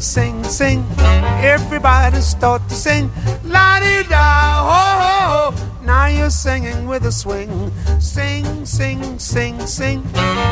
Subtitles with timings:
[0.00, 0.84] sing, sing, sing.
[1.42, 3.10] Everybody start to sing.
[3.44, 5.84] La di da, ho, ho, ho.
[5.84, 7.72] Now you're singing with a swing.
[8.00, 10.02] Sing, sing, sing, sing.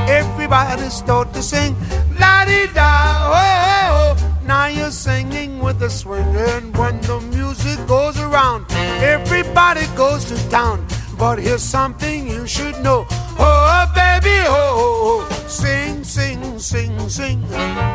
[0.09, 1.77] Everybody start to sing.
[2.19, 2.91] La di da,
[3.33, 4.47] ho, ho, ho.
[4.47, 6.37] Now you're singing with a swing.
[6.37, 8.67] And when the music goes around,
[9.01, 10.87] everybody goes to town.
[11.19, 13.07] But here's something you should know.
[13.39, 17.45] Oh, baby, oh, sing, sing, sing, sing.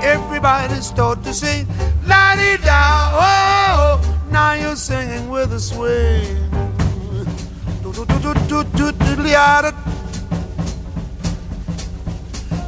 [0.04, 1.66] Everybody start to sing.
[2.05, 2.82] La di da,
[3.14, 6.36] oh, now you're singing with a swing.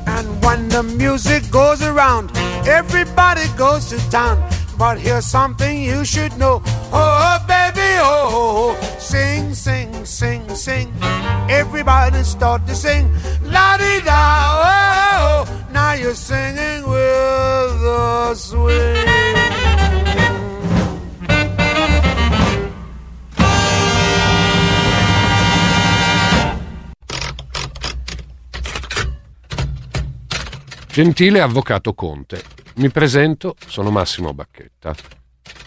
[0.07, 2.31] And when the music goes around,
[2.65, 4.37] everybody goes to town.
[4.77, 6.61] But here's something you should know.
[6.93, 10.93] Oh, baby, oh, sing, sing, sing, sing.
[11.49, 13.11] Everybody start to sing.
[13.43, 14.21] La di da,
[14.63, 14.90] oh,
[16.01, 19.09] you're singing with the swing.
[30.87, 32.43] Gentile Avvocato Conte,
[32.75, 34.95] mi presento, sono Massimo Bacchetta.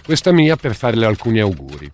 [0.05, 1.91] Questa mia per farle alcuni auguri.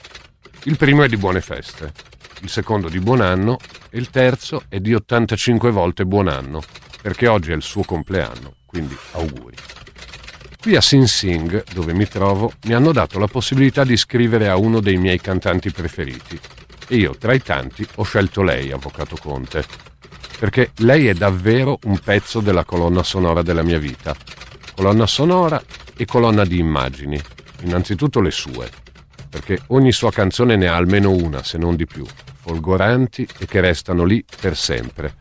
[0.64, 1.92] Il primo è di buone feste,
[2.41, 3.58] il secondo di buon anno
[3.91, 6.60] e il terzo è di 85 volte buon anno,
[7.00, 9.56] perché oggi è il suo compleanno, quindi auguri.
[10.60, 14.56] Qui a Sing Sing, dove mi trovo, mi hanno dato la possibilità di scrivere a
[14.56, 16.38] uno dei miei cantanti preferiti.
[16.86, 19.64] E io, tra i tanti, ho scelto lei, Avvocato Conte,
[20.38, 24.14] perché lei è davvero un pezzo della colonna sonora della mia vita.
[24.74, 25.62] Colonna sonora
[25.96, 27.18] e colonna di immagini,
[27.62, 28.68] innanzitutto le sue,
[29.30, 32.04] perché ogni sua canzone ne ha almeno una, se non di più,
[32.40, 35.14] folgoranti e che restano lì per sempre,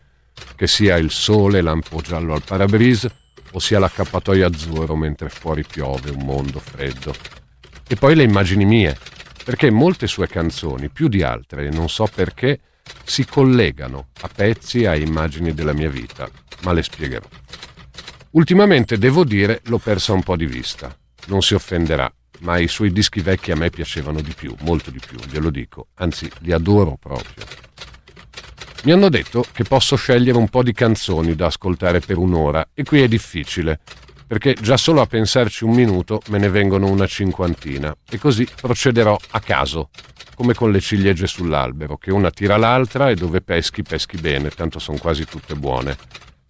[0.60, 3.10] che sia il sole lampo giallo al parabrise
[3.52, 7.16] o sia l'accappatoio azzurro mentre fuori piove un mondo freddo.
[7.88, 8.98] E poi le immagini mie,
[9.46, 12.60] perché molte sue canzoni, più di altre, non so perché,
[13.06, 16.30] si collegano a pezzi a immagini della mia vita,
[16.64, 17.28] ma le spiegherò.
[18.32, 20.94] Ultimamente, devo dire, l'ho persa un po' di vista.
[21.28, 25.00] Non si offenderà, ma i suoi dischi vecchi a me piacevano di più, molto di
[25.00, 27.46] più, glielo dico, anzi li adoro proprio.
[28.84, 32.84] Mi hanno detto che posso scegliere un po' di canzoni da ascoltare per un'ora e
[32.84, 33.82] qui è difficile,
[34.26, 39.18] perché già solo a pensarci un minuto me ne vengono una cinquantina e così procederò
[39.32, 39.90] a caso,
[40.34, 44.80] come con le ciliegie sull'albero, che una tira l'altra e dove peschi peschi bene, tanto
[44.80, 45.98] sono quasi tutte buone.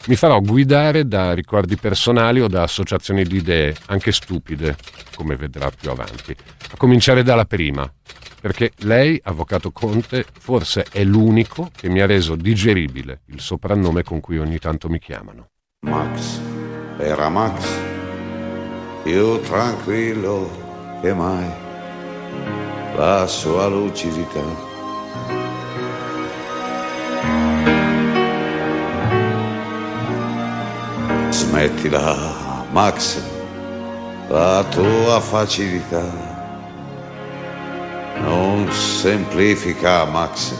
[0.05, 4.77] Mi farò guidare da ricordi personali o da associazioni di idee, anche stupide,
[5.15, 6.35] come vedrà più avanti.
[6.71, 7.91] A cominciare dalla prima,
[8.39, 14.19] perché lei, Avvocato Conte, forse è l'unico che mi ha reso digeribile il soprannome con
[14.19, 15.49] cui ogni tanto mi chiamano.
[15.81, 16.39] Max
[16.97, 17.65] era Max,
[19.03, 21.49] più tranquillo che mai,
[22.95, 24.67] la sua lucidità.
[31.29, 33.21] Smettila, Max,
[34.27, 36.28] la tua facilità.
[38.21, 40.55] Non semplifica, Max.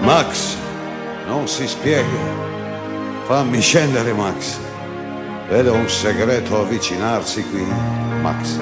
[0.00, 0.56] Max,
[1.26, 2.06] non si spiega.
[3.26, 4.58] Fammi scendere, Max.
[5.48, 7.64] Vedo un segreto avvicinarsi qui,
[8.22, 8.58] Max.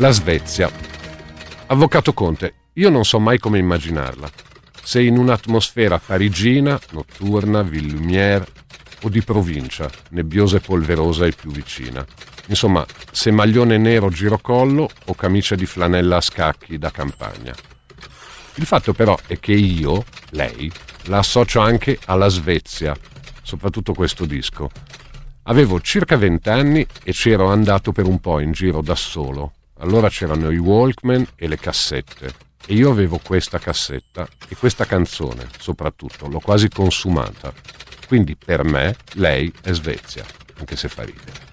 [0.00, 0.70] La Svezia.
[1.66, 4.30] Avvocato Conte, io non so mai come immaginarla.
[4.80, 8.46] Se in un'atmosfera parigina, notturna, ville lumière
[9.02, 12.06] o di provincia, nebbiosa e polverosa e più vicina.
[12.46, 17.52] Insomma, se maglione nero girocollo o camicia di flanella a scacchi da campagna.
[18.54, 20.70] Il fatto però è che io, lei,
[21.06, 22.96] la associo anche alla Svezia,
[23.42, 24.70] soprattutto questo disco.
[25.42, 29.54] Avevo circa vent'anni e c'ero andato per un po' in giro da solo.
[29.78, 32.46] Allora c'erano i Walkman e le cassette.
[32.66, 37.52] E io avevo questa cassetta e questa canzone, soprattutto, l'ho quasi consumata.
[38.06, 40.24] Quindi per me lei è Svezia,
[40.58, 41.47] anche se fa ridere.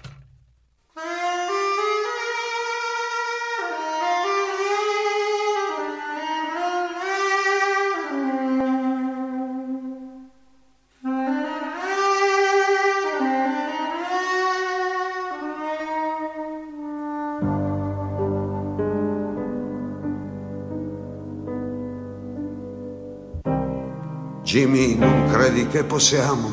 [24.56, 26.50] Jimmy, non credi che possiamo?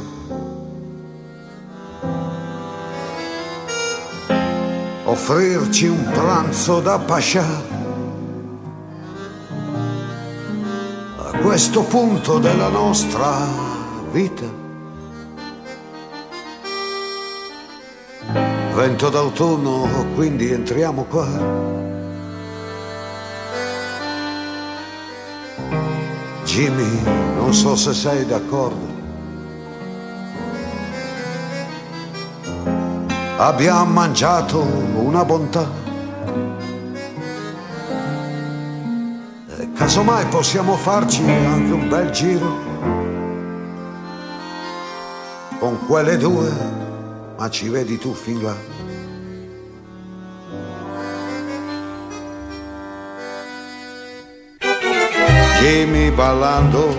[5.05, 7.45] Offrirci un pranzo da pascià?
[11.17, 13.47] A questo punto della nostra
[14.11, 14.51] vita?
[18.73, 21.93] Vento d'autunno, quindi entriamo qua.
[26.53, 27.01] Jimmy,
[27.33, 28.85] non so se sei d'accordo.
[33.38, 35.67] Abbiamo mangiato una bontà.
[39.57, 42.57] E casomai possiamo farci anche un bel giro.
[45.57, 46.51] Con quelle due,
[47.35, 48.73] ma ci vedi tu fin là.
[55.63, 56.93] Jimmy ballando,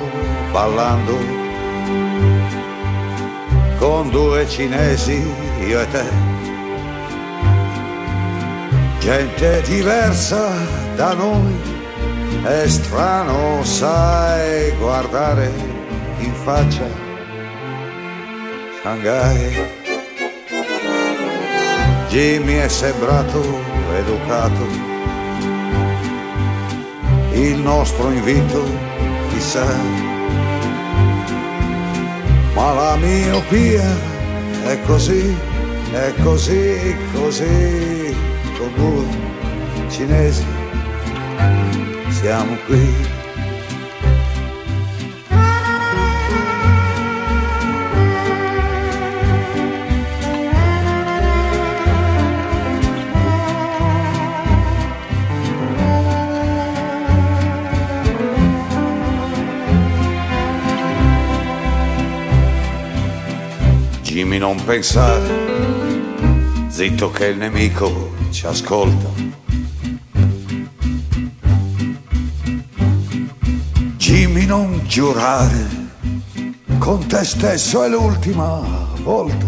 [0.51, 1.19] ballando,
[3.77, 5.23] con due cinesi,
[5.67, 6.05] io e te.
[9.01, 10.49] Gente diversa
[10.97, 11.55] da noi,
[12.43, 15.53] è strano, sai, guardare
[16.21, 16.89] in faccia
[18.81, 19.73] Shanghai.
[22.09, 23.43] Jimmy è sembrato
[23.95, 24.94] educato
[27.35, 28.65] il nostro invito,
[29.31, 29.67] chissà.
[32.55, 33.85] Ma la miopia
[34.65, 35.37] è così,
[35.93, 38.17] è così, così,
[38.57, 39.07] con due
[39.89, 40.45] cinesi
[42.25, 43.14] siamo qui.
[64.45, 65.27] Non pensare,
[66.69, 69.09] zitto che il nemico ci ascolta.
[73.97, 75.67] Jimmy non giurare,
[76.77, 78.61] con te stesso è l'ultima
[79.03, 79.47] volta.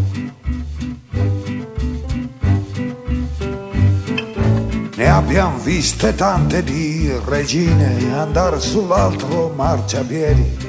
[4.97, 10.66] Ne abbiamo viste tante di regine andare sull'altro marciapiedi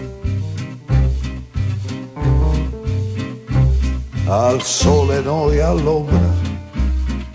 [4.27, 6.33] al sole noi all'ombra,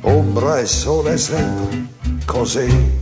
[0.03, 1.87] ombra e sole sempre,
[2.27, 3.02] così.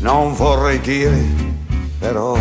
[0.00, 1.24] Non vorrei dire,
[1.98, 2.36] però,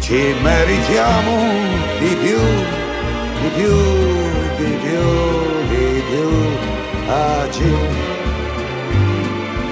[0.00, 1.36] ci meritiamo
[1.98, 2.38] di più,
[3.40, 3.76] di più,
[4.58, 5.00] di più,
[5.68, 6.28] di più,
[7.08, 7.74] agì,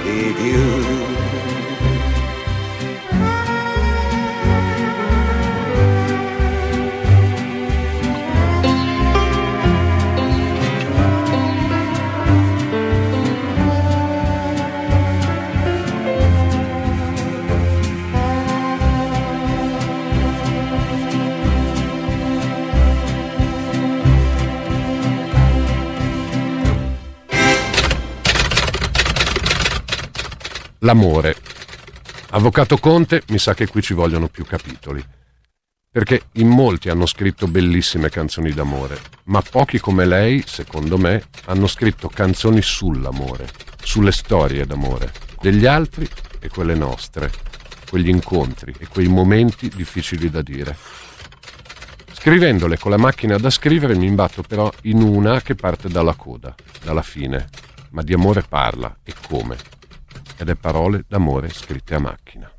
[0.03, 0.98] di più.
[30.89, 31.35] L'amore.
[32.31, 35.05] Avvocato Conte, mi sa che qui ci vogliono più capitoli.
[35.87, 41.67] Perché in molti hanno scritto bellissime canzoni d'amore, ma pochi come lei, secondo me, hanno
[41.67, 43.47] scritto canzoni sull'amore,
[43.83, 47.31] sulle storie d'amore, degli altri e quelle nostre,
[47.87, 50.75] quegli incontri e quei momenti difficili da dire.
[52.13, 56.55] Scrivendole con la macchina da scrivere mi imbatto però in una che parte dalla coda,
[56.81, 57.47] dalla fine,
[57.91, 59.77] ma di amore parla e come.
[60.41, 62.49] Ed è parole d'amore scritte a macchina.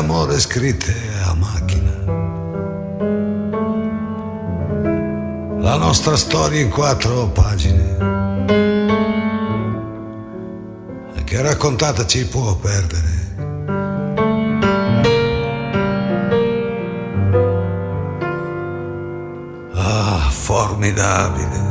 [0.00, 0.94] D'amore scritte
[1.26, 1.92] a macchina.
[5.60, 7.98] La nostra storia in quattro pagine.
[11.22, 13.34] Che raccontata ci può perdere.
[19.74, 21.68] Ah, formidabile.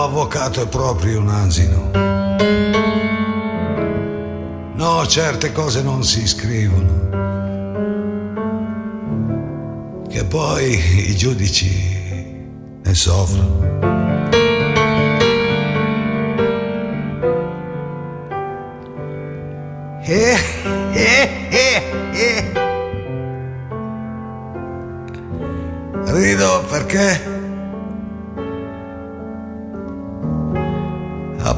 [0.00, 2.17] avvocato è proprio un asino.
[4.78, 7.08] No, certe cose non si scrivono.
[10.08, 11.68] Che poi i giudici
[12.82, 13.66] ne soffrono.
[20.04, 20.38] Eh,
[20.92, 21.30] eh,
[22.12, 22.52] eh.
[26.04, 27.36] Rido perché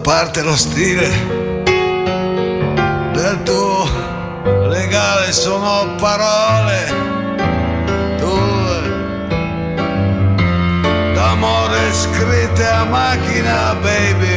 [0.02, 1.39] parte lo stile
[5.32, 6.86] sono parole
[8.18, 8.80] tue.
[11.14, 14.29] D'amore scritte a macchina baby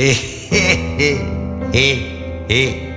[0.00, 0.58] He, he,
[0.96, 2.89] he, he, he.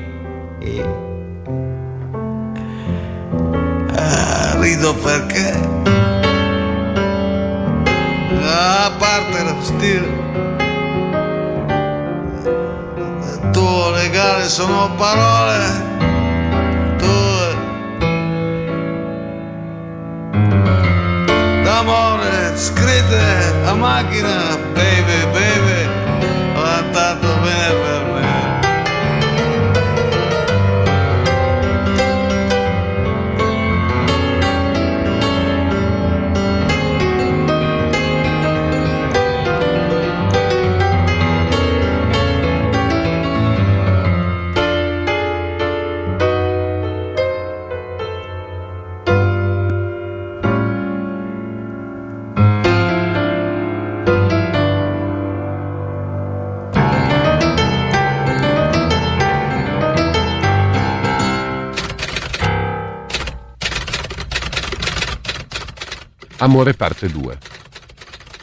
[66.44, 67.38] Amore parte 2.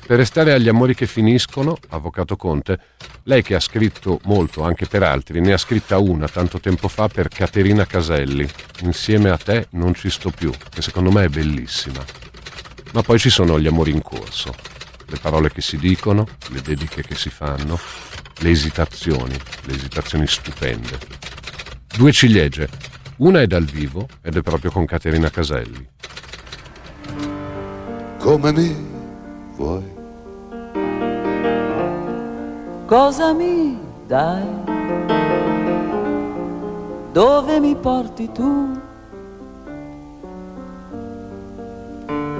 [0.06, 2.80] Per restare agli amori che finiscono, Avvocato Conte,
[3.24, 7.08] lei che ha scritto molto anche per altri, ne ha scritta una tanto tempo fa
[7.08, 8.48] per Caterina Caselli,
[8.84, 12.02] Insieme a te non ci sto più, che secondo me è bellissima.
[12.94, 14.54] Ma poi ci sono gli amori in corso,
[15.04, 17.78] le parole che si dicono, le dediche che si fanno,
[18.38, 20.98] le esitazioni, le esitazioni stupende.
[21.94, 22.66] Due ciliegie,
[23.16, 25.86] una è dal vivo ed è proprio con Caterina Caselli,
[28.20, 28.76] come mi
[29.56, 29.98] vuoi.
[32.86, 34.70] Cosa mi dai?
[37.12, 38.78] dove mi porti tu?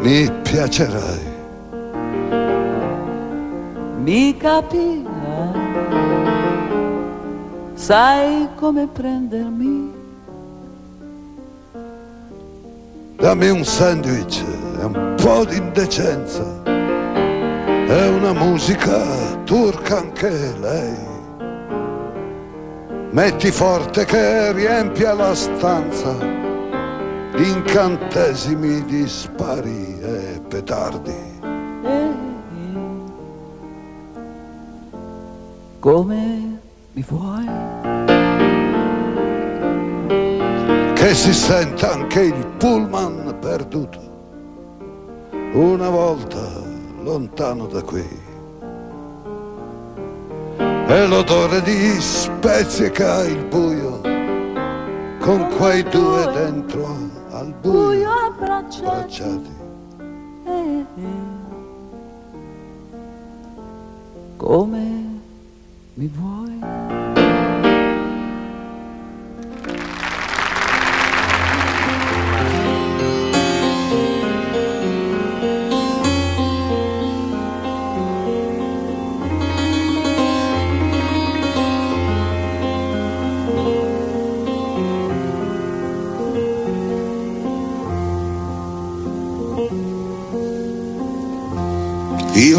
[0.01, 1.29] Mi piacerai.
[4.03, 5.05] Mi capirai,
[7.75, 10.00] sai come prendermi?
[13.21, 14.43] Dammi un sandwich
[14.81, 16.43] e un po' di indecenza.
[16.65, 20.97] È una musica turca anche lei.
[23.11, 26.17] Metti forte che riempia la stanza
[27.37, 31.39] incantesimi di spari e petardi.
[35.79, 36.59] Come
[36.93, 38.00] mi vuoi?
[41.01, 43.99] Che si senta anche il pullman perduto.
[45.55, 46.39] Una volta
[47.03, 48.07] lontano da qui
[50.59, 54.03] e l'odore di spezie che ha il buio
[55.21, 56.95] con quei due dentro
[57.31, 59.57] al buio abbracciati.
[64.37, 65.21] Come
[65.95, 66.90] mi vuoi?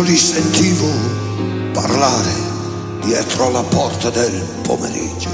[0.02, 0.90] Io li sentivo
[1.74, 2.32] parlare
[3.04, 5.30] dietro la porta del pomeriggio.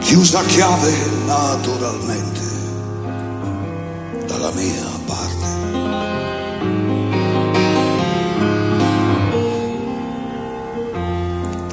[0.00, 0.92] Chiusa chiave
[1.24, 2.40] naturalmente
[4.26, 5.46] dalla mia parte.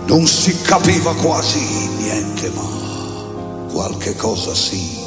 [0.05, 5.04] Non si capiva quasi niente, ma qualche cosa si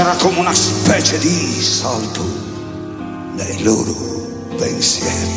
[0.00, 2.24] C'era come una specie di salto
[3.34, 3.92] nei loro
[4.56, 5.28] pensieri.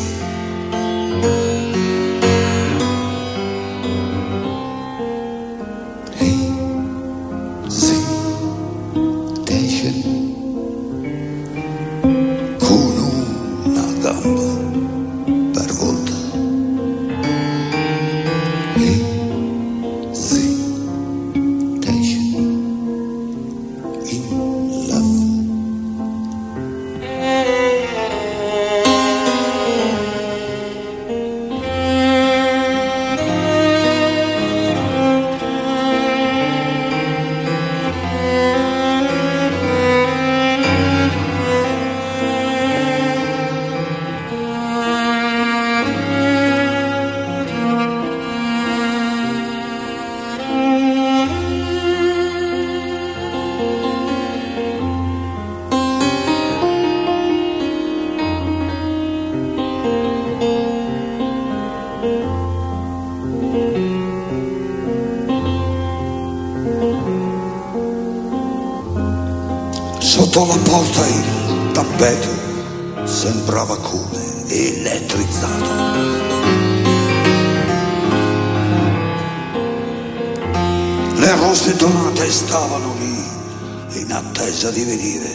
[81.54, 85.30] Rose donate stavano lì in attesa di venire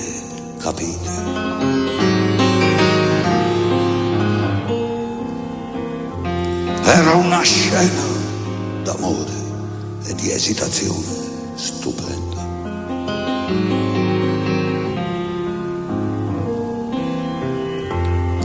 [0.58, 1.10] capite.
[6.84, 8.04] Era una scena
[8.84, 9.32] d'amore
[10.08, 11.08] e di esitazione
[11.56, 12.48] stupenda.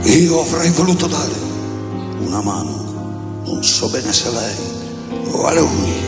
[0.03, 1.35] Io avrei voluto dare
[2.19, 4.55] una mano, non so bene se lei
[5.31, 6.04] o a lui.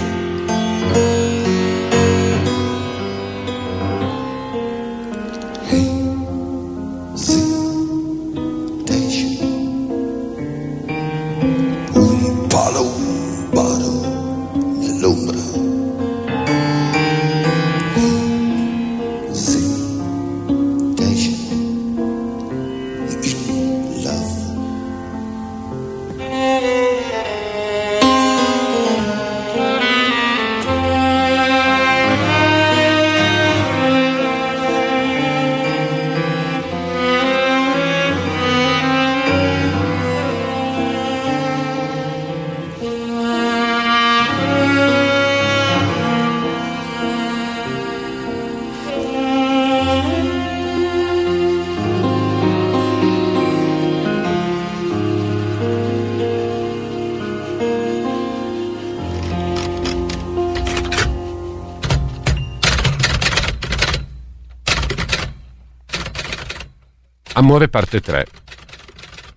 [67.47, 68.27] Amore parte 3.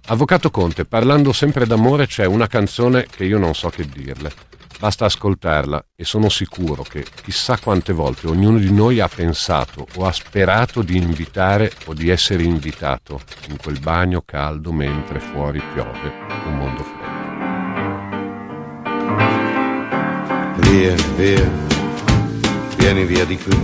[0.08, 4.32] Avvocato Conte, parlando sempre d'amore c'è una canzone che io non so che dirle.
[4.80, 10.06] Basta ascoltarla e sono sicuro che chissà quante volte ognuno di noi ha pensato o
[10.06, 16.12] ha sperato di invitare o di essere invitato in quel bagno caldo mentre fuori piove
[16.46, 17.08] un mondo freddo.
[20.68, 21.48] Via, via,
[22.76, 23.56] vieni via di qui.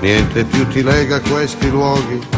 [0.00, 2.37] Niente più ti lega a questi luoghi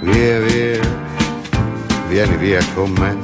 [0.00, 0.80] Via, via,
[2.08, 3.16] vieni via con me.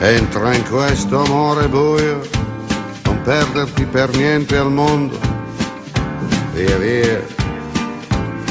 [0.00, 2.20] Entra in questo amore buio,
[3.04, 5.18] non perderti per niente al mondo.
[6.52, 7.22] Via, via,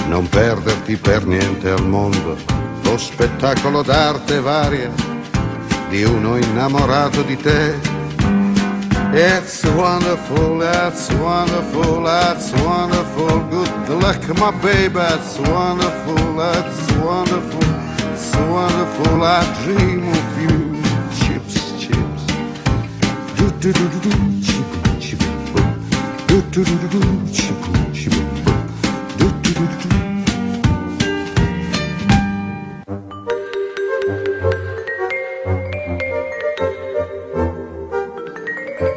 [0.07, 2.35] non perderti per niente al mondo.
[2.83, 4.91] Lo spettacolo d'arte varia
[5.89, 7.98] di uno innamorato di te
[9.11, 13.39] It's wonderful, it's wonderful, it's wonderful.
[13.49, 14.99] Good luck, my baby.
[14.99, 17.63] It's wonderful, it's wonderful,
[18.13, 19.23] it's wonderful.
[19.23, 20.81] I dream of you.
[21.17, 22.23] Chips, chips.
[23.35, 24.11] Do do do do do.
[24.43, 24.67] Chip,
[24.99, 25.19] chip.
[26.27, 27.33] Do do do do do.
[27.33, 27.57] Chip,
[27.91, 28.67] chip, boom.
[29.17, 30.08] Do do do do
[38.79, 38.87] Via,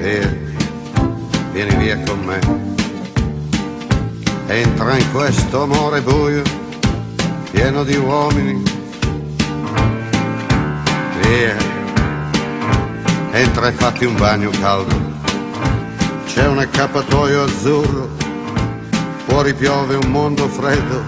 [0.00, 0.36] via,
[1.52, 2.38] vieni via con me.
[4.48, 6.42] Entra in questo amore buio,
[7.52, 8.62] pieno di uomini.
[11.22, 11.56] Via,
[13.30, 15.25] entra e fatti un bagno caldo.
[16.36, 18.10] C'è un accappatoio azzurro,
[19.24, 21.02] fuori piove un mondo freddo.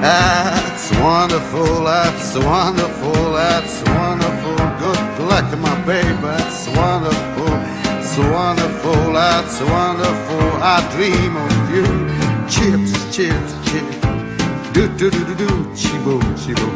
[0.00, 4.56] That's wonderful, that's wonderful, that's wonderful.
[4.80, 7.58] Good luck, my baby, that's wonderful,
[7.96, 10.60] it's wonderful, that's wonderful.
[10.60, 11.84] I dream of you.
[12.48, 13.96] Chips, chips, chips.
[14.72, 16.74] Do do do do do, chi boom, chi boom.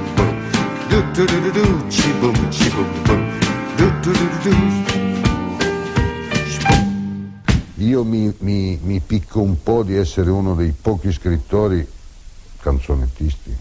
[0.90, 3.40] Do do do do do, chi boom, chi boom boom.
[3.76, 4.97] Do do do do do.
[7.78, 11.86] Io mi, mi- mi picco un po' di essere uno dei pochi scrittori,
[12.60, 13.56] canzonettisti,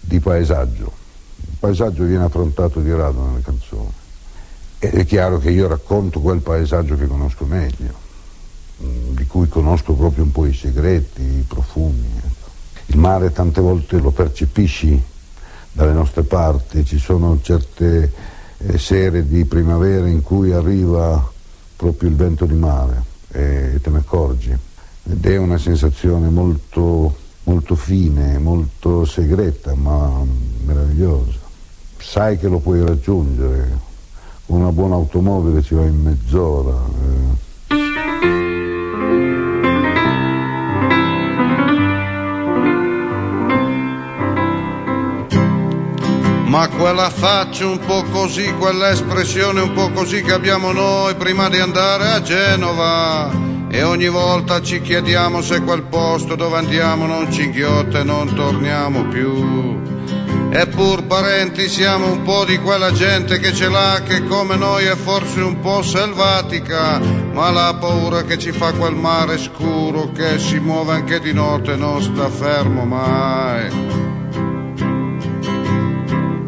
[0.00, 0.92] di paesaggio.
[1.40, 3.90] Il paesaggio viene affrontato di rado nelle canzoni.
[4.80, 7.94] Ed è chiaro che io racconto quel paesaggio che conosco meglio,
[8.82, 12.04] mm, di cui conosco proprio un po' i segreti, i profumi.
[12.18, 12.50] ecco.
[12.86, 15.02] Il mare tante volte lo percepisci
[15.72, 18.12] dalle nostre parti, ci sono certe
[18.58, 21.32] eh, sere di primavera in cui arriva
[21.76, 24.56] proprio il vento di mare e te ne accorgi
[25.06, 30.22] ed è una sensazione molto, molto fine, molto segreta ma
[30.64, 31.38] meravigliosa.
[31.98, 33.78] Sai che lo puoi raggiungere,
[34.46, 36.76] con una buona automobile ci vai in mezz'ora.
[36.76, 37.43] eh.
[46.54, 51.58] Ma quella faccia un po' così, quell'espressione un po' così che abbiamo noi prima di
[51.58, 53.28] andare a Genova.
[53.68, 58.32] E ogni volta ci chiediamo se quel posto dove andiamo non ci inghiotta e non
[58.36, 59.82] torniamo più.
[60.52, 64.94] Eppur parenti siamo un po' di quella gente che ce l'ha, che come noi è
[64.94, 67.00] forse un po' selvatica,
[67.32, 71.74] ma la paura che ci fa quel mare scuro che si muove anche di notte
[71.74, 73.93] non sta fermo mai.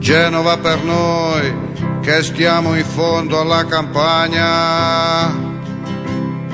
[0.06, 1.52] Genova per noi
[2.00, 5.26] che stiamo in fondo alla campagna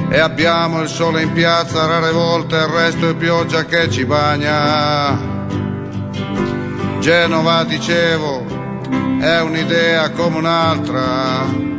[0.08, 5.18] e abbiamo il sole in piazza rare volte il resto è pioggia che ci bagna.
[7.00, 8.46] Genova, dicevo,
[9.20, 11.71] è un'idea come un'altra.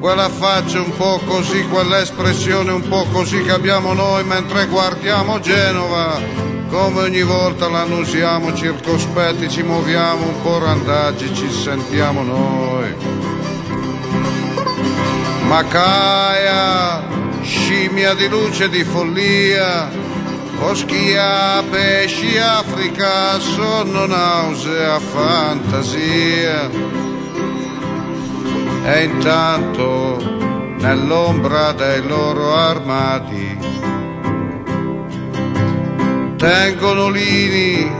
[0.00, 6.18] Quella faccia un po' così, quell'espressione un po' così che abbiamo noi mentre guardiamo Genova.
[6.70, 12.94] come ogni volta l'annusiamo circospetti, ci muoviamo un po' randaggi, ci sentiamo noi.
[15.46, 17.06] Macaia,
[17.42, 19.90] scimmia di luce e di follia,
[20.56, 27.09] Foschia, pesci, Africa, sonno, nausea, fantasia.
[28.84, 30.18] E intanto,
[30.78, 33.58] nell'ombra dei loro armadi,
[36.36, 37.90] tengono lini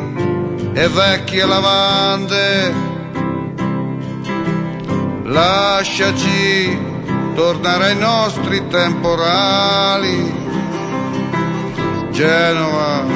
[0.73, 2.89] e vecchie lavande.
[5.25, 6.79] Lasciaci
[7.35, 10.41] tornare ai nostri temporali
[12.21, 13.07] Genova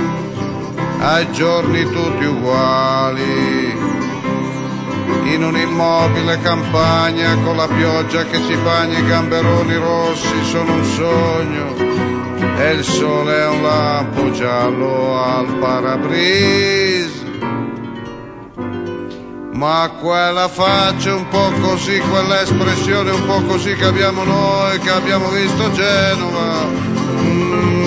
[1.00, 3.53] ai giorni tutti uguali.
[5.06, 11.74] In un'immobile campagna con la pioggia che ci bagna i gamberoni rossi sono un sogno
[12.56, 17.22] e il sole è un lampo giallo al parabrise.
[19.52, 25.28] Ma quella faccia un po' così, quell'espressione un po' così che abbiamo noi, che abbiamo
[25.30, 26.66] visto Genova.
[27.20, 27.83] Mm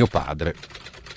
[0.00, 0.54] mio padre.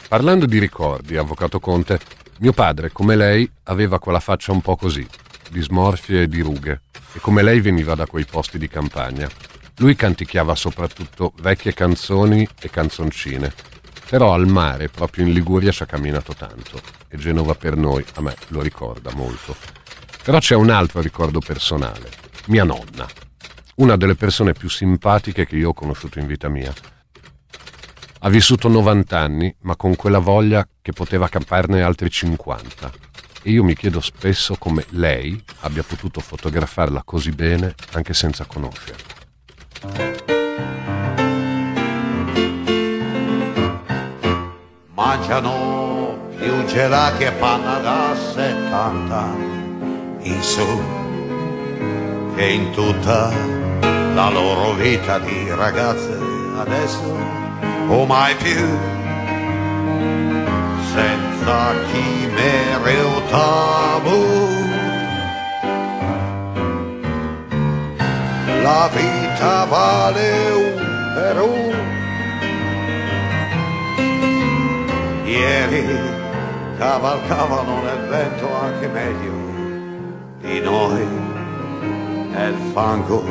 [0.09, 1.99] Parlando di ricordi, avvocato Conte,
[2.39, 5.07] mio padre, come lei, aveva quella faccia un po' così,
[5.49, 6.81] di smorfie e di rughe,
[7.13, 9.29] e come lei veniva da quei posti di campagna.
[9.77, 13.53] Lui canticchiava soprattutto vecchie canzoni e canzoncine,
[14.09, 18.21] però al mare, proprio in Liguria, ci ha camminato tanto, e Genova per noi, a
[18.21, 19.55] me, lo ricorda molto.
[20.23, 22.09] Però c'è un altro ricordo personale,
[22.47, 23.07] mia nonna,
[23.75, 26.73] una delle persone più simpatiche che io ho conosciuto in vita mia
[28.25, 32.91] ha vissuto 90 anni, ma con quella voglia che poteva camparne altri 50.
[33.43, 39.11] E io mi chiedo spesso come lei abbia potuto fotografarla così bene anche senza conoscerla.
[44.93, 49.35] Mangiano più gelati e panna da 70
[50.21, 50.81] in su
[52.35, 53.33] che in tutta
[54.13, 56.17] la loro vita di ragazze
[56.55, 57.42] adesso
[57.89, 58.91] o mai più
[60.93, 64.21] senza chimere o tabù.
[68.61, 71.75] La vita vale un per un.
[75.25, 75.85] Ieri
[76.77, 79.41] cavalcavano nel vento anche meglio
[80.39, 81.07] di noi,
[82.31, 83.23] nel fango,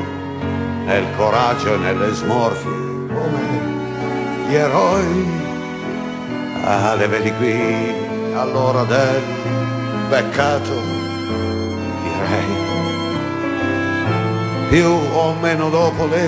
[0.84, 2.70] nel coraggio e nelle smorfie
[3.08, 3.71] come
[4.52, 5.26] gli eroi.
[6.64, 7.94] Ah, le vedi qui
[8.34, 9.22] all'ora del
[10.10, 10.74] peccato,
[12.02, 12.54] direi.
[14.68, 16.26] Più o meno dopo le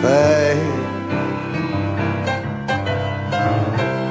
[0.00, 0.58] sei.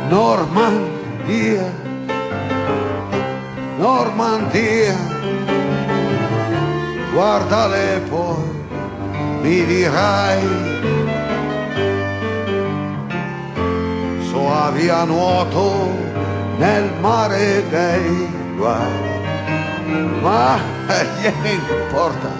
[0.09, 1.71] Normandia,
[3.77, 4.95] Normandia,
[7.13, 8.43] guardale poi,
[9.41, 10.98] mi dirai
[14.49, 15.91] soavi a nuoto
[16.57, 20.21] nel mare dei guai.
[20.21, 20.57] Ma
[21.21, 22.31] gliene importa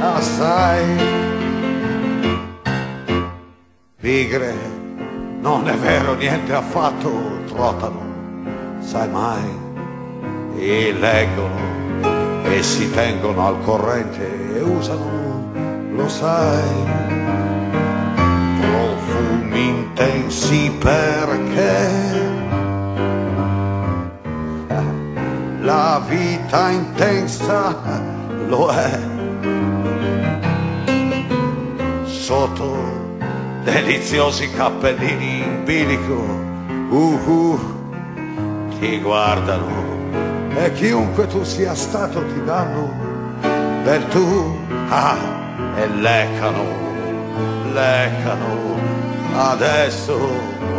[0.00, 0.86] assai.
[4.00, 4.54] Pigre,
[5.40, 7.10] non è vero niente affatto,
[7.46, 8.00] trottano,
[8.78, 9.58] sai mai,
[10.56, 15.52] e leggono e si tengono al corrente e usano,
[15.92, 16.97] lo sai
[19.58, 21.90] intensi perché?
[25.60, 27.76] La vita intensa
[28.46, 28.98] lo è.
[32.04, 32.76] Sotto
[33.64, 36.14] deliziosi cappellini in bilico
[36.90, 37.60] uh, uh,
[38.78, 39.86] ti guardano.
[40.54, 42.92] E chiunque tu sia stato ti danno
[43.84, 44.56] del tu.
[44.88, 45.16] Ah,
[45.76, 46.88] e leccano
[47.72, 48.67] leccano
[49.38, 50.18] adesso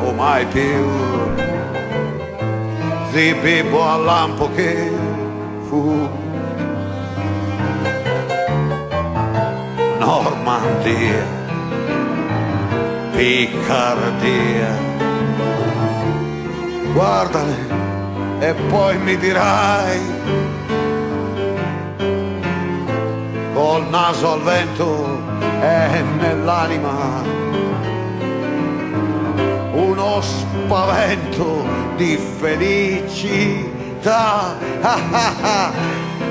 [0.03, 0.87] o mai più.
[3.11, 4.91] Zibibbo al lampo che
[5.67, 6.07] fu
[9.97, 11.25] Normandia,
[13.15, 14.87] Piccardia.
[16.93, 17.55] Guardale
[18.39, 19.99] e poi mi dirai
[23.53, 25.21] col naso al vento
[25.61, 27.39] e nell'anima
[30.69, 34.05] spavento di felicità.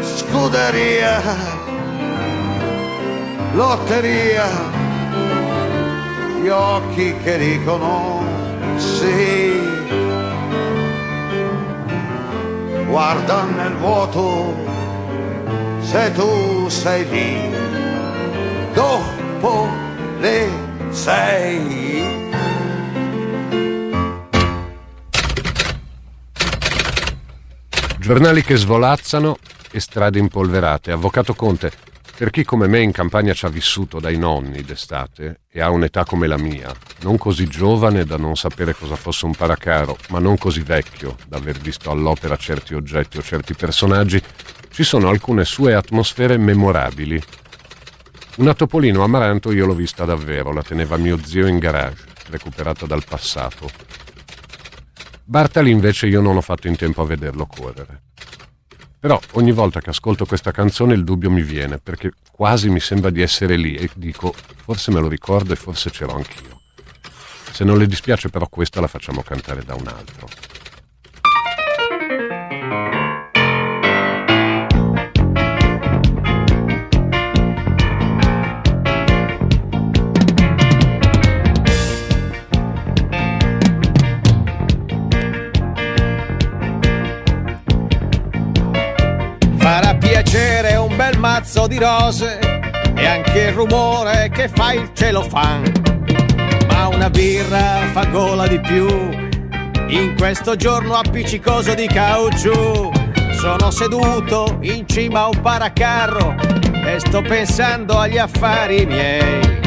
[0.00, 1.20] Scuderia,
[3.54, 4.46] lotteria,
[6.40, 8.22] gli occhi che dicono
[8.76, 9.66] sì.
[12.86, 14.54] Guarda nel vuoto
[15.80, 17.50] se tu sei lì
[18.72, 19.68] dopo
[20.20, 20.48] le
[20.90, 21.87] sei.
[28.08, 29.36] Giornali che svolazzano
[29.70, 30.92] e strade impolverate.
[30.92, 31.70] Avvocato Conte,
[32.16, 36.06] per chi come me in campagna ci ha vissuto dai nonni d'estate e ha un'età
[36.06, 40.38] come la mia, non così giovane da non sapere cosa fosse un paracaro, ma non
[40.38, 44.22] così vecchio da aver visto all'opera certi oggetti o certi personaggi,
[44.70, 47.22] ci sono alcune sue atmosfere memorabili.
[48.36, 53.04] Una Topolino Amaranto io l'ho vista davvero, la teneva mio zio in garage, recuperata dal
[53.04, 53.68] passato.
[55.30, 58.04] Bartali invece io non ho fatto in tempo a vederlo correre.
[58.98, 63.10] Però ogni volta che ascolto questa canzone il dubbio mi viene, perché quasi mi sembra
[63.10, 66.62] di essere lì e dico, forse me lo ricordo e forse c'ero anch'io.
[67.52, 70.28] Se non le dispiace però questa la facciamo cantare da un altro.
[91.68, 92.38] Di rose
[92.96, 95.72] e anche il rumore che fa il celofan.
[96.68, 98.86] Ma una birra fa gola di più
[99.88, 102.90] in questo giorno appiccicoso di caucciù.
[103.32, 106.34] Sono seduto in cima a un paracarro
[106.72, 109.60] e sto pensando agli affari miei.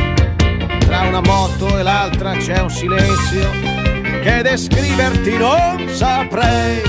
[0.79, 3.49] Tra una moto e l'altra c'è un silenzio
[4.21, 6.81] che descriverti non saprei.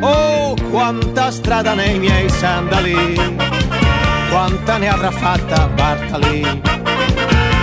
[0.00, 3.14] Oh, quanta strada nei miei sandali,
[4.32, 6.40] quanta ne avrà fatta Bartali.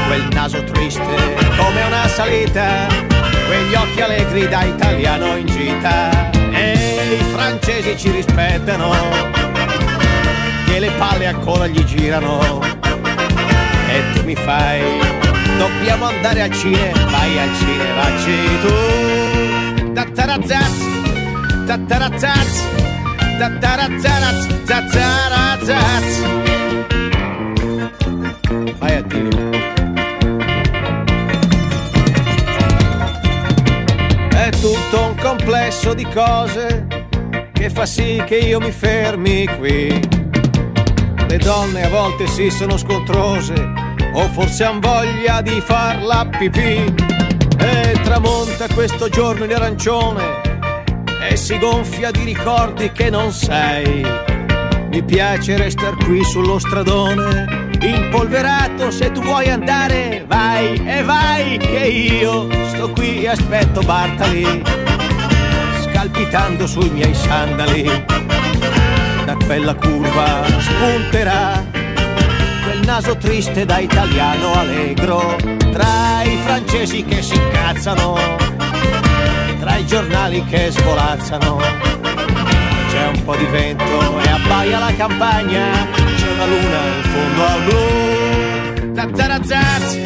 [0.07, 2.85] Quel naso triste come una salita,
[3.47, 6.29] quegli occhi allegri da italiano in gita.
[6.51, 8.93] E i francesi ci rispettano,
[10.65, 12.61] che le palle ancora gli girano.
[13.87, 14.81] E tu mi fai,
[15.57, 18.73] dobbiamo andare al cinema, vai al cinema, vacci tu.
[19.93, 20.81] Tattarazzazz,
[21.65, 22.61] tattarazzazz,
[24.65, 26.48] tattarazzazz.
[28.89, 29.29] Vai a dire.
[34.29, 36.87] È tutto un complesso di cose
[37.53, 39.99] che fa sì che io mi fermi qui.
[41.27, 43.53] Le donne a volte sì sono scontrose,
[44.13, 46.91] o forse han voglia di far la pipì.
[47.59, 50.41] E tramonta questo giorno in arancione
[51.29, 54.03] e si gonfia di ricordi che non sei.
[54.89, 61.87] Mi piace restar qui sullo stradone, impolverato, se tu vuoi andare, vai e vai, che
[61.87, 64.61] io sto qui e aspetto Bartali,
[65.83, 68.05] scalpitando sui miei sandali.
[69.25, 71.63] Da quella curva spunterà
[72.63, 75.35] quel naso triste da italiano allegro,
[75.71, 78.47] tra i francesi che si incazzano
[79.59, 81.98] tra i giornali che svolazzano.
[82.99, 85.71] C'è un po' di vento e abbaia la campagna,
[86.17, 88.93] c'è una luna in fondo al blu.
[88.93, 89.97] Tattarazzaz,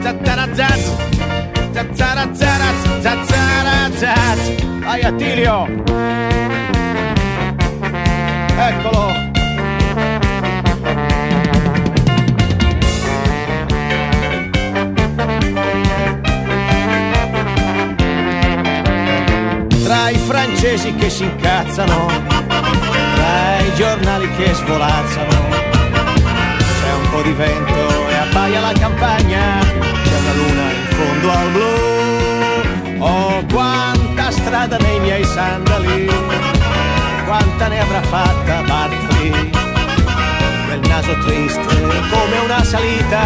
[0.00, 0.92] tattarazzaz,
[3.02, 4.64] tattarazzaz.
[4.80, 5.66] Vai Attilio!
[8.56, 9.31] Eccolo!
[20.32, 22.06] Francesi che si incazzano,
[22.46, 25.28] tra i giornali che svolazzano.
[26.56, 31.50] C'è un po' di vento e abbaia la campagna, c'è una luna in fondo al
[31.50, 33.00] blu.
[33.04, 36.10] Oh, quanta strada nei miei sandali,
[37.26, 39.50] quanta ne avrà fatta Bartali.
[40.64, 41.76] Quel naso triste
[42.10, 43.20] come una salita,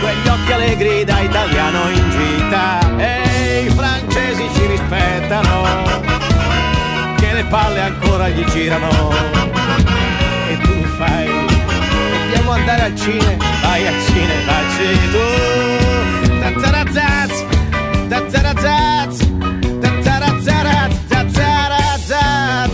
[0.00, 2.96] quegli occhi allegri da italiano in gita.
[2.96, 5.64] E i francesi ci rispettano,
[7.16, 9.12] che le palle ancora gli girano.
[10.48, 11.28] E tu fai,
[12.10, 15.24] dobbiamo andare al cinema, vai al cinema, vacci tu.
[16.40, 17.44] Tazzarazzaz,
[18.08, 19.28] tazzarazzaz,
[19.80, 22.72] tazzarazzaz, tazzarazzaz.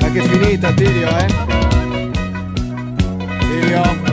[0.00, 1.59] Ma che finita, Tirio, eh?
[3.70, 4.08] Tirio.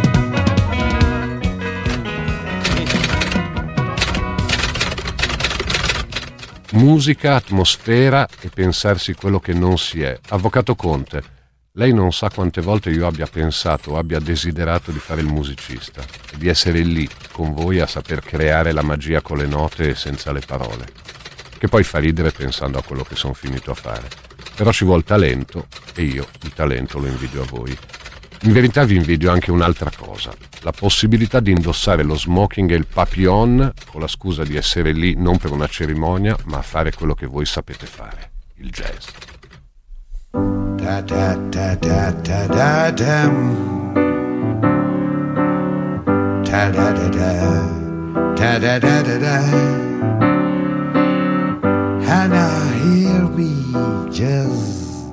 [6.73, 10.17] Musica, atmosfera e pensarsi quello che non si è.
[10.29, 11.23] Avvocato Conte,
[11.73, 16.03] lei non sa quante volte io abbia pensato o abbia desiderato di fare il musicista
[16.35, 20.31] di essere lì con voi a saper creare la magia con le note e senza
[20.31, 20.85] le parole.
[21.57, 24.07] Che poi fa ridere pensando a quello che sono finito a fare.
[24.55, 27.75] Però ci vuole talento e io il talento lo invidio a voi.
[28.41, 30.31] In verità vi invidio anche un'altra cosa,
[30.61, 35.15] la possibilità di indossare lo smoking e il papillon con la scusa di essere lì
[35.15, 39.07] non per una cerimonia, ma a fare quello che voi sapete fare, il jazz.
[40.31, 43.93] Da da da da da da dam.
[46.43, 47.75] Da da da da.
[48.35, 49.39] Da da da da da.
[52.09, 55.09] And I hear me just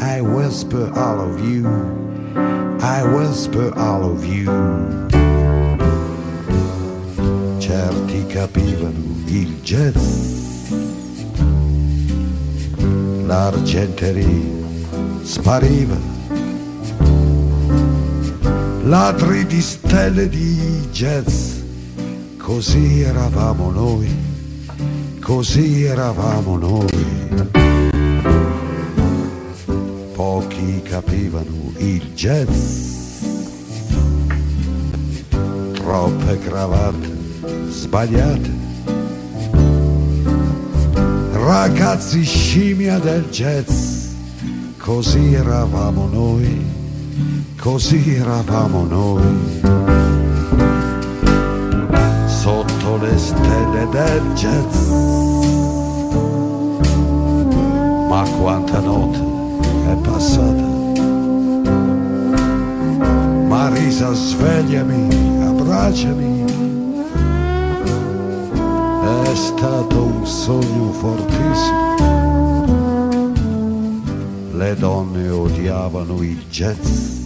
[0.00, 2.13] I whisper all of you.
[2.36, 4.46] I whisper all of you.
[7.58, 9.96] Certi capivano il jazz.
[13.26, 14.26] L'argenteria
[15.22, 15.96] spariva.
[18.82, 21.60] Ladri di stelle di jazz,
[22.36, 24.14] così eravamo noi,
[25.20, 27.14] così eravamo noi.
[30.14, 32.46] Pochi capivano il jazz,
[35.72, 37.10] troppe cravatte
[37.68, 38.50] sbagliate.
[41.32, 44.12] Ragazzi scimmia del jazz,
[44.78, 46.64] così eravamo noi,
[47.58, 49.60] così eravamo noi.
[52.26, 54.88] Sotto le stelle del jazz,
[58.08, 59.33] ma quanta notte
[59.86, 60.72] è passata.
[63.48, 66.44] Marisa, svegliami, abbracciami.
[69.22, 71.82] È stato un sogno fortissimo.
[74.52, 77.22] Le donne odiavano il jazz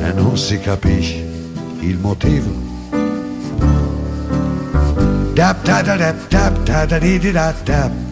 [0.00, 1.24] e non si capisce
[1.80, 2.50] il motivo.
[5.32, 8.11] Dap da da dap dap da da di da dap.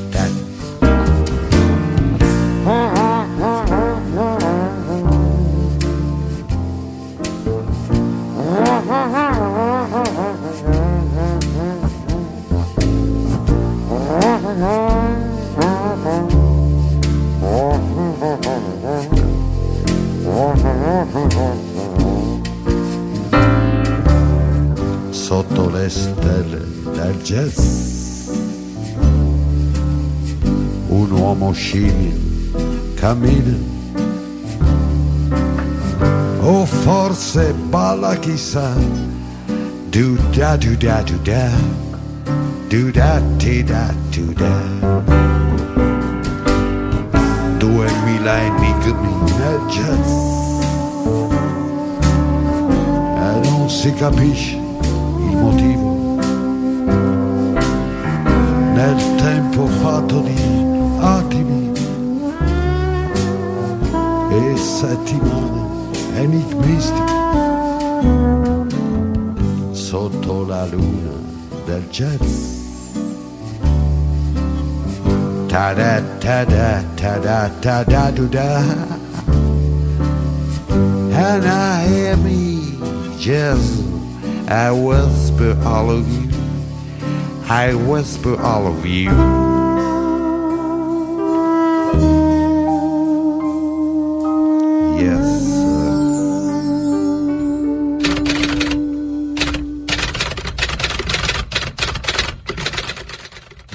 [38.21, 38.79] lucky son.
[39.89, 41.49] Do da do da do da,
[42.69, 44.53] do da dee da do da.
[47.57, 48.27] Do il.
[58.75, 60.35] Nel tempo fatto di
[60.99, 61.71] attimi
[64.31, 65.61] e settimane
[66.15, 67.20] enigmistiche.
[69.73, 71.15] Sotto la luna
[71.65, 72.59] del jazz.
[75.47, 78.63] Ta da ta da ta da ta da do da.
[81.13, 82.77] And I hear me
[83.19, 83.83] jazz.
[84.47, 86.29] I whisper all of you.
[87.49, 89.50] I whisper all of you.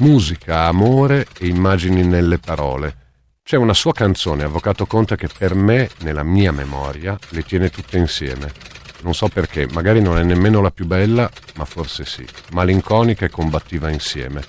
[0.06, 2.96] Musica, amore e immagini nelle parole.
[3.42, 7.98] C'è una sua canzone, Avvocato Conte, che per me, nella mia memoria, le tiene tutte
[7.98, 8.52] insieme.
[9.00, 12.24] Non so perché, magari non è nemmeno la più bella, ma forse sì.
[12.52, 14.44] Malinconica e combattiva insieme.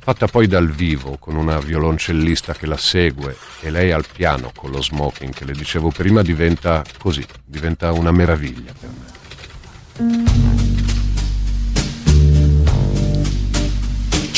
[0.00, 4.72] Fatta poi dal vivo, con una violoncellista che la segue e lei al piano con
[4.72, 10.73] lo smoking che le dicevo prima, diventa così, diventa una meraviglia per me.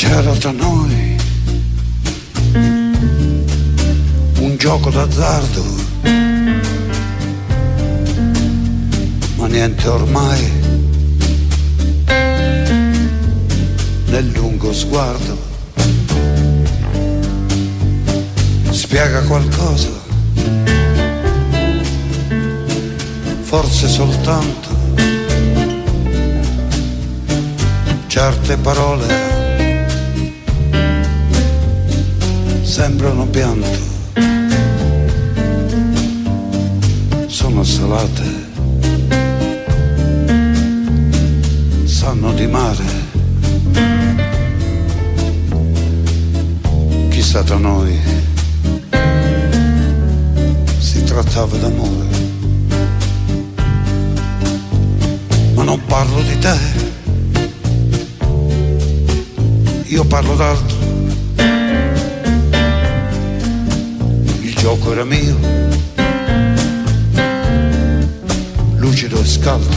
[0.07, 1.17] C'era tra noi
[4.39, 5.63] un gioco d'azzardo,
[9.35, 10.51] ma niente ormai
[14.05, 15.37] nel lungo sguardo.
[18.69, 19.91] Spiega qualcosa,
[23.41, 24.69] forse soltanto
[28.07, 29.36] certe parole
[32.67, 33.65] sembrano pianto,
[37.27, 38.23] sono salate,
[41.85, 42.83] sanno di mare.
[47.09, 47.97] Chissà tra noi
[50.77, 52.05] si trattava d'amore.
[55.55, 56.85] Ma non parlo di te
[59.85, 60.76] io parlo d'altro.
[64.97, 65.37] Era mio,
[68.77, 69.69] lucido e scaldo.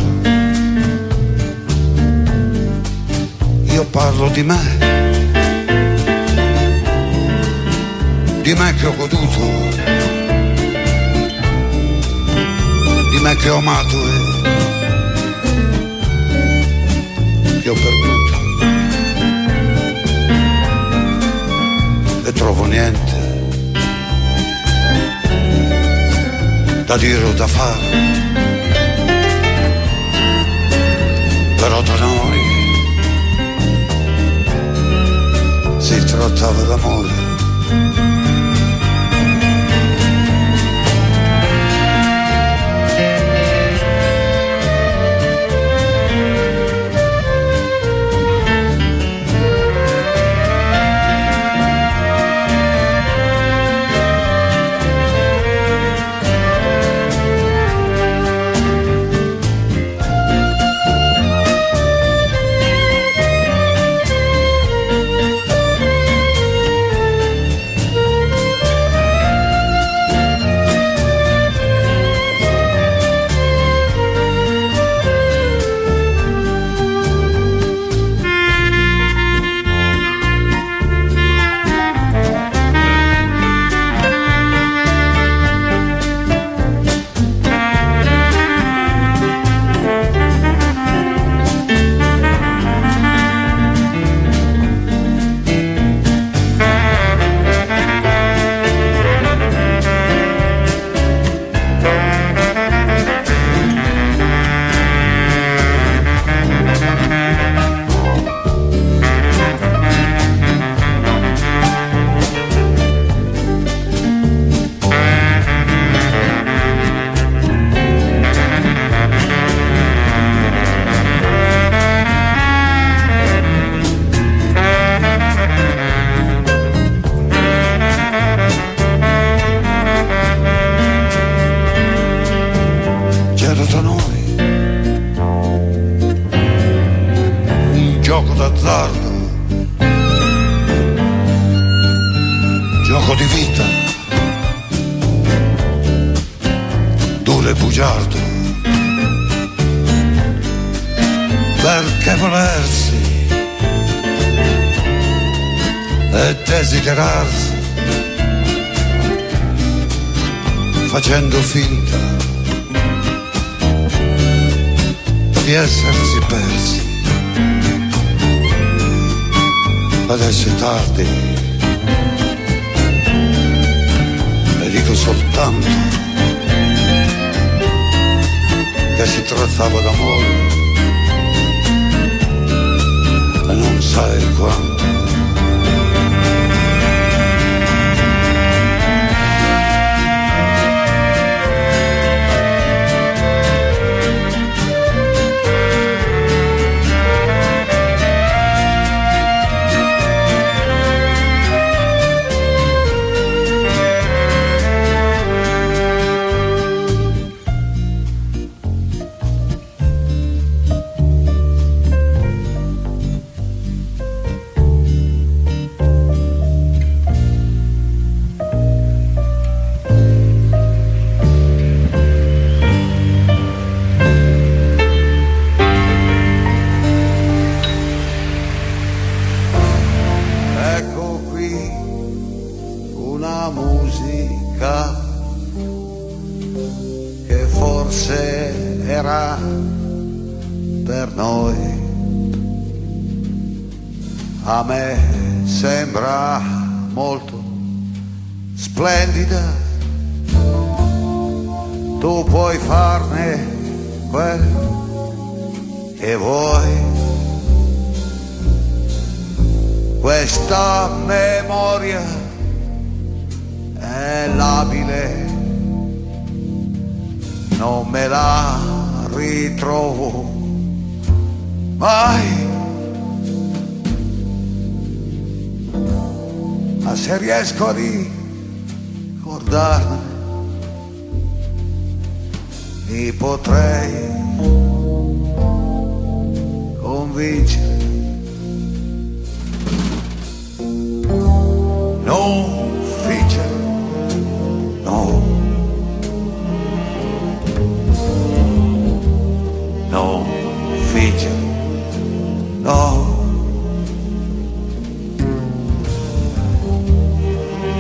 [3.65, 4.79] Io parlo di me,
[8.41, 9.41] di me che ho goduto,
[13.11, 13.99] di me che ho amato
[17.45, 18.39] e che ho perduto.
[22.25, 23.10] e trovo niente
[26.91, 27.87] da dire o da fare.
[31.57, 32.39] Però tra noi
[35.79, 38.40] si trattava d'amore.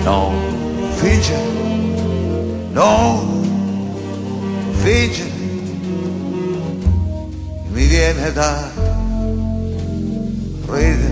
[0.04, 0.32] no
[0.98, 1.44] future,
[2.72, 3.22] no
[4.82, 5.30] future.
[7.72, 8.70] Mi viene da
[10.68, 11.09] reír.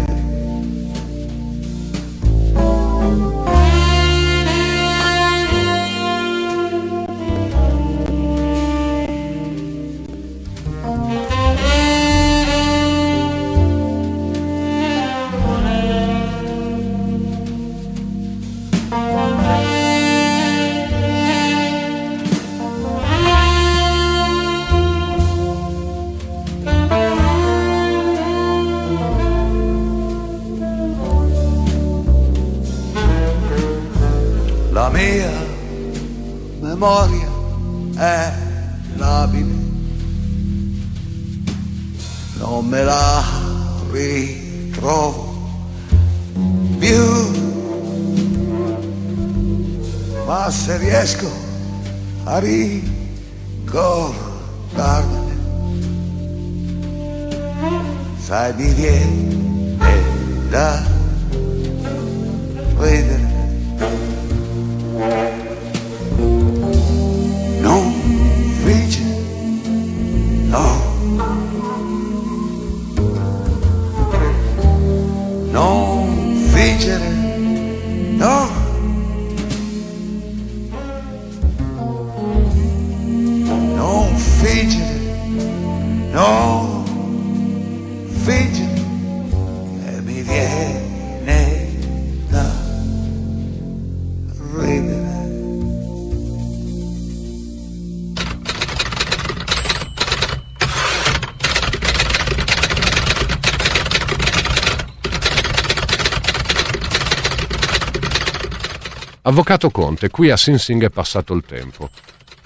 [109.29, 111.91] Avvocato Conte, qui a Sing Sing è passato il tempo.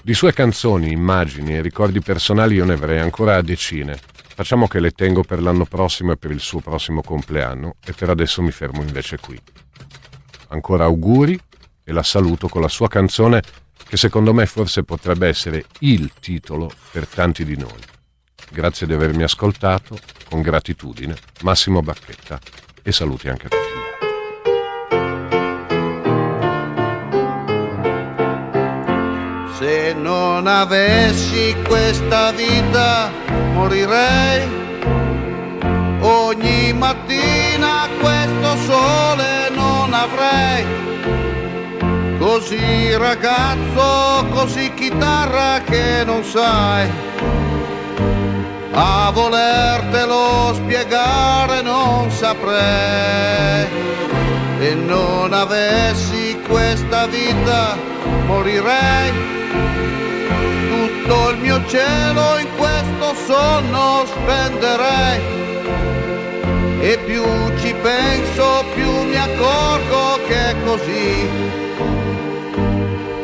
[0.01, 3.97] Di sue canzoni, immagini e ricordi personali io ne avrei ancora decine.
[4.35, 8.09] Facciamo che le tengo per l'anno prossimo e per il suo prossimo compleanno e per
[8.09, 9.39] adesso mi fermo invece qui.
[10.49, 11.39] Ancora auguri
[11.85, 13.41] e la saluto con la sua canzone
[13.87, 17.79] che secondo me forse potrebbe essere il titolo per tanti di noi.
[18.51, 19.97] Grazie di avermi ascoltato,
[20.29, 22.41] con gratitudine, Massimo Bacchetta
[22.81, 24.02] e saluti anche a tutti.
[29.57, 33.11] Se non avessi questa vita
[33.53, 34.61] morirei.
[35.99, 40.65] Ogni mattina questo sole non avrei.
[42.17, 46.89] Così ragazzo, così chitarra che non sai.
[48.71, 53.67] A volertelo spiegare non saprei.
[54.57, 57.77] Se non avessi questa vita
[58.25, 59.41] morirei
[61.03, 65.21] tutto il mio cielo in questo sonno spenderei.
[66.79, 67.23] E più
[67.59, 71.51] ci penso più mi accorgo che è così.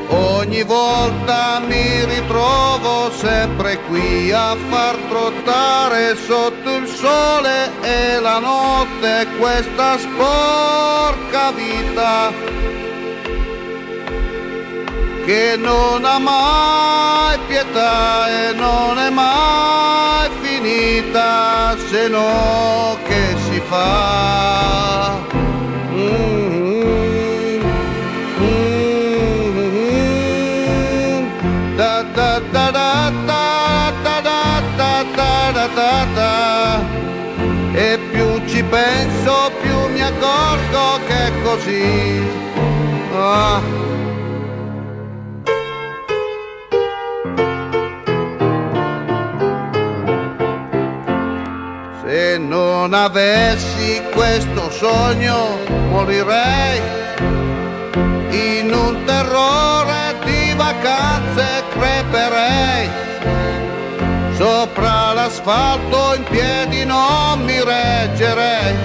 [0.08, 9.28] Ogni volta mi ritrovo sempre qui a far trottare sotto il sole e la notte
[9.38, 12.32] questa sporca vita
[15.26, 25.18] che non ha mai pietà e non è mai finita se no che si fa.
[25.92, 27.60] Mm,
[28.40, 28.80] mm,
[31.76, 32.42] da da
[37.74, 39.80] e più ci penso più
[40.10, 42.22] accorgo che è così.
[43.14, 43.89] Ah.
[53.04, 55.58] Avessi questo sogno
[55.90, 56.82] morirei
[58.30, 62.90] in un terrore di vacanze creperei.
[64.36, 68.76] Sopra l'asfalto in piedi non mi reggerei.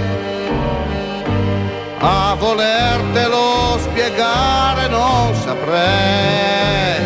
[1.99, 7.03] A volertelo spiegare non saprei.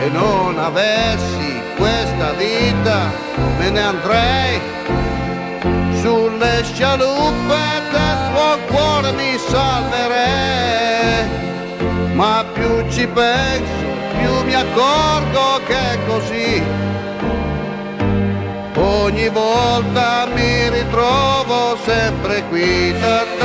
[0.00, 3.10] E non avessi questa vita
[3.58, 4.99] me ne andrei
[6.02, 11.28] sulle scialuppe del tuo cuore mi salverei
[12.14, 13.80] ma più ci penso
[14.20, 16.62] più mi accorgo che è così.
[18.76, 22.94] Ogni volta mi ritrovo sempre qui.
[23.00, 23.40] Ta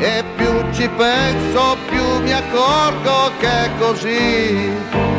[0.00, 5.13] E più ci penso più mi accorgo che è così.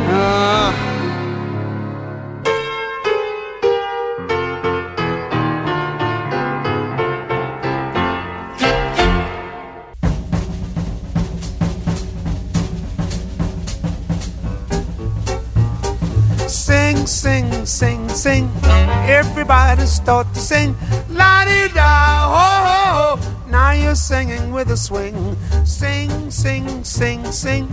[19.66, 20.76] Everybody start to sing.
[21.10, 23.50] La di da, ho, ho, ho.
[23.50, 25.36] Now you're singing with a swing.
[25.64, 27.66] Sing, sing, sing, sing.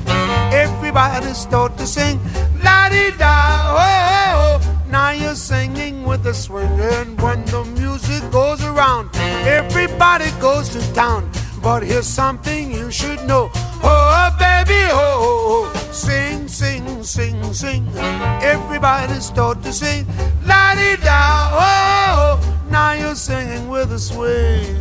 [0.51, 2.19] Everybody start to sing.
[2.63, 3.35] La di da,
[3.77, 4.89] ho, ho, ho.
[4.89, 6.73] Now you're singing with a swing.
[6.79, 9.11] And when the music goes around,
[9.45, 11.29] everybody goes to town.
[11.61, 13.51] But here's something you should know.
[13.83, 15.71] Oh, baby, oh.
[15.91, 17.85] Sing, sing, sing, sing.
[18.41, 20.07] Everybody start to sing.
[20.43, 20.73] La
[21.23, 22.29] now, oh,
[22.69, 24.75] now you're singing with a swing.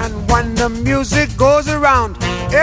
[0.00, 2.12] And when the music goes around,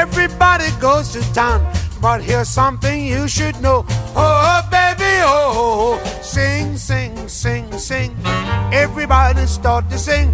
[0.03, 1.59] everybody goes to town.
[2.01, 3.85] But here's something you should know.
[4.15, 8.11] Oh, oh baby, oh, sing, sing, sing, sing.
[8.83, 10.27] Everybody start to sing.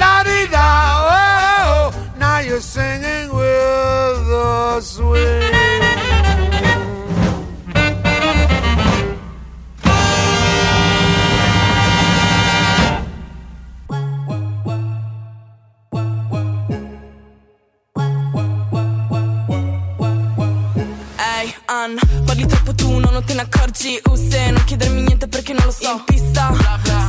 [0.00, 0.68] La di da,
[1.16, 6.01] oh, now you're singing with the swing.
[21.82, 24.00] Ann, parli troppo tu, no, non te ne accorgi.
[24.04, 24.14] Uh,
[24.52, 25.90] non chiedermi niente perché non lo so.
[25.90, 26.52] In pista,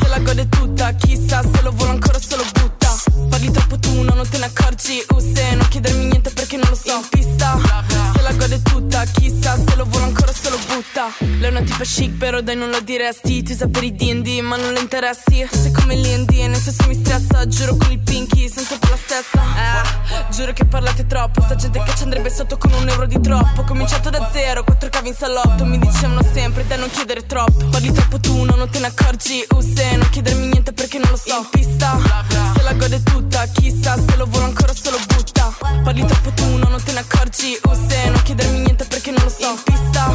[0.01, 2.82] se la gode tutta Chissà se lo vuole ancora se lo butta
[3.29, 5.03] Parli troppo tu, no, non te ne accorgi.
[5.09, 6.95] Uh, se non chiedermi niente perché non lo so.
[6.95, 7.59] In pista,
[8.13, 11.11] se la gode tutta Chissà se lo vuole ancora se lo butta.
[11.19, 13.43] Lei è una tipa chic però dai non lo diresti.
[13.43, 15.45] Ti usa per i D&D ma non le interessi.
[15.51, 17.45] Sei come l'I&D e nel senso mi stressa.
[17.47, 19.41] Giuro con il pinky senza per la stessa.
[19.41, 21.41] Eh, Giuro che parlate troppo.
[21.41, 23.61] Sta gente che ci andrebbe sotto con un euro di troppo.
[23.61, 25.65] Ho cominciato da zero, quattro cavi in salotto.
[25.65, 27.65] Mi dicevano sempre da non chiedere troppo.
[27.69, 29.45] Parli troppo tu, no, non te ne accorgi.
[29.49, 31.37] Uh, se non chiedermi niente perché non lo so.
[31.37, 31.99] In pista,
[32.55, 35.53] se la gode tutta Chissà se lo vuole ancora se lo butta.
[35.83, 37.57] Parli troppo tu, no, non te ne accorgi.
[37.63, 39.49] Uh, se non chiedermi niente perché non lo so.
[39.49, 40.11] In pista,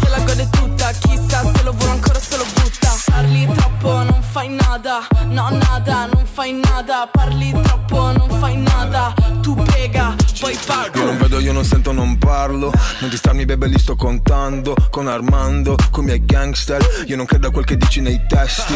[0.00, 2.94] se la gode tutta Chissà se lo vuole ancora se lo butta.
[3.06, 5.06] Parli troppo, non fai nada.
[5.28, 7.08] No, nada, non fai nada.
[7.10, 9.14] Parli troppo, non fai nada.
[9.40, 10.98] Tu pega, poi pago.
[10.98, 12.72] Io non vedo, io non sento, non parlo.
[12.98, 14.74] Non distarmi bebe li sto contando.
[14.90, 17.04] Con Armando, con i miei gangster.
[17.06, 18.74] Io non credo a quel che dici nei testi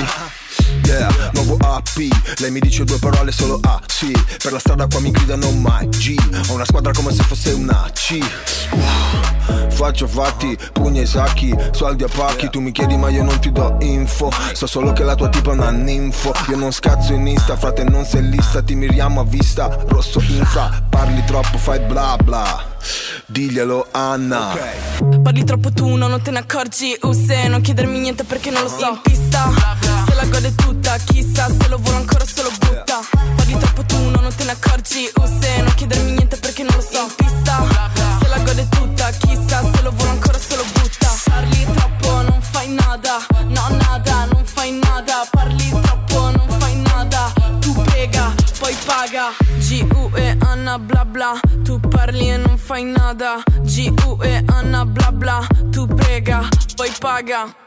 [0.85, 2.09] Yeah, nuovo AP
[2.39, 4.11] Lei mi dice due parole solo A, sì.
[4.43, 6.17] Per la strada qua mi gridano mai G
[6.49, 8.19] Ho una squadra come se fosse una C.
[9.71, 13.51] Faccio fatti, pugni ai sacchi Soldi a pacchi, tu mi chiedi ma io non ti
[13.51, 14.31] do info.
[14.53, 16.33] So solo che la tua tipa è una ninfo.
[16.49, 18.63] Io non scazzo in Insta, frate non sei lista.
[18.63, 20.83] Ti miriamo a vista, rosso infra.
[20.89, 22.79] Parli troppo, fai bla bla
[23.27, 24.57] Diglielo Anna.
[25.23, 26.97] Parli troppo tu, no, non te ne accorgi.
[27.03, 28.89] Uh, se non chiedermi niente perché non lo so.
[28.89, 29.51] In pista,
[30.07, 33.01] se la gode tutta Chissà se lo vuole ancora se lo butta.
[33.37, 35.11] Parli troppo tu, no, non te ne accorgi.
[35.17, 37.03] Uh, se non chiedermi niente perché non lo so.
[37.03, 37.67] In pista,
[38.21, 41.15] se la gode tutta Chissà se lo vuole ancora se lo butta.
[41.25, 43.27] Parli troppo, non fai nada.
[43.47, 45.27] No, nada, non fai nada.
[45.31, 46.10] Parli troppo,
[48.61, 49.33] poi paga.
[49.57, 51.41] GU e Anna bla bla.
[51.65, 53.43] Tu parli e non fai nada.
[53.63, 55.47] GU e Anna bla bla.
[55.73, 56.47] Tu prega,
[56.77, 57.60] poi paga.